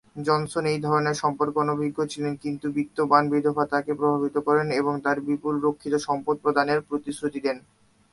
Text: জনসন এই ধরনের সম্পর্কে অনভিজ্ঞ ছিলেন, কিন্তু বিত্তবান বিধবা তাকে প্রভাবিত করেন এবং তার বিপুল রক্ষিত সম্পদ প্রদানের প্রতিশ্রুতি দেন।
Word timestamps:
জনসন 0.27 0.63
এই 0.73 0.79
ধরনের 0.85 1.15
সম্পর্কে 1.23 1.57
অনভিজ্ঞ 1.59 1.99
ছিলেন, 2.13 2.33
কিন্তু 2.43 2.65
বিত্তবান 2.77 3.23
বিধবা 3.33 3.63
তাকে 3.73 3.91
প্রভাবিত 3.99 4.35
করেন 4.47 4.67
এবং 4.79 4.93
তার 5.05 5.17
বিপুল 5.27 5.53
রক্ষিত 5.65 5.93
সম্পদ 6.07 6.35
প্রদানের 6.43 6.79
প্রতিশ্রুতি 6.87 7.39
দেন। 7.45 7.57